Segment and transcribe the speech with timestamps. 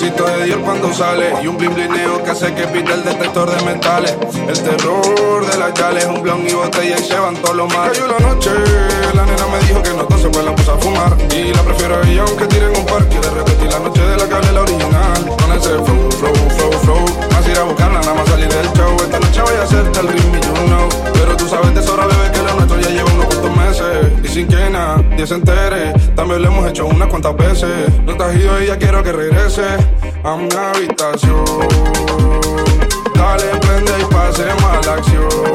[0.00, 4.16] de Dios cuando sale y un blimblineo que hace que pita el detector de metales.
[4.48, 7.96] El terror de las yales, un blon y botella y se van todos los males.
[7.96, 8.50] Cayó la noche,
[9.14, 11.96] la nena me dijo que no entonces pues la puse a fumar y la prefiero
[11.96, 13.20] a ella aunque tiren un parque.
[13.20, 17.04] De repetir la noche de la cable la original con ese flow, flow, flow, flow.
[17.30, 18.96] Más ir a buscarla, nada más salir del show.
[18.96, 20.33] Esta noche voy a hacerte el ritmo,
[26.14, 27.88] También lo hemos hecho unas cuantas veces.
[28.04, 29.64] No estás ido y ya quiero que regrese
[30.22, 31.44] a mi habitación.
[33.14, 35.53] Dale, prende y pasemos a la acción.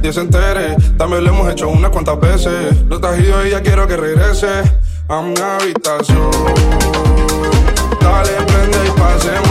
[0.00, 0.76] Nadie se entere.
[0.96, 2.82] También lo hemos hecho unas cuantas veces.
[2.86, 4.62] No estás ido y ya quiero que regrese
[5.08, 6.30] A mi habitación.
[8.00, 9.49] Dale, prende y pasemos